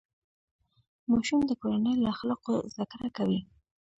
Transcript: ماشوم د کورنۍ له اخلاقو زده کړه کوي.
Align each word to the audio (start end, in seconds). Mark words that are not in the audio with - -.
ماشوم 1.09 1.41
د 1.47 1.51
کورنۍ 1.61 1.95
له 2.03 2.07
اخلاقو 2.15 2.55
زده 2.71 2.85
کړه 2.93 3.09
کوي. 3.17 3.39